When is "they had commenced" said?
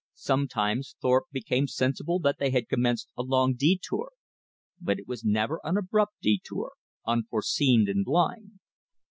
2.39-3.09